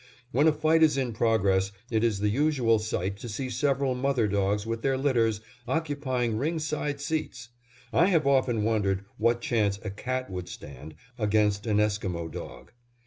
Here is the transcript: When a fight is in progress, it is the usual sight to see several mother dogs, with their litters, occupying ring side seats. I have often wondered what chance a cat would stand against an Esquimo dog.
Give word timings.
When 0.31 0.47
a 0.47 0.51
fight 0.51 0.81
is 0.81 0.97
in 0.97 1.13
progress, 1.13 1.71
it 1.91 2.03
is 2.03 2.17
the 2.21 2.29
usual 2.29 2.79
sight 2.79 3.17
to 3.17 3.29
see 3.29 3.51
several 3.51 3.93
mother 3.93 4.27
dogs, 4.27 4.65
with 4.65 4.81
their 4.81 4.97
litters, 4.97 5.41
occupying 5.67 6.39
ring 6.39 6.57
side 6.57 6.99
seats. 6.99 7.49
I 7.93 8.07
have 8.07 8.25
often 8.25 8.63
wondered 8.63 9.05
what 9.19 9.41
chance 9.41 9.79
a 9.83 9.91
cat 9.91 10.27
would 10.31 10.49
stand 10.49 10.95
against 11.19 11.67
an 11.67 11.77
Esquimo 11.79 12.29
dog. 12.29 12.71